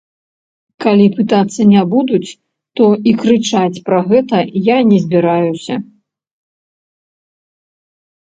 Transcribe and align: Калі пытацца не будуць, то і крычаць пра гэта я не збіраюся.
Калі 0.83 1.03
пытацца 1.17 1.61
не 1.73 1.81
будуць, 1.91 2.29
то 2.79 2.83
і 3.11 3.13
крычаць 3.21 3.81
пра 3.89 3.99
гэта 4.09 4.37
я 4.69 4.77
не 4.93 4.97
збіраюся. 5.05 5.79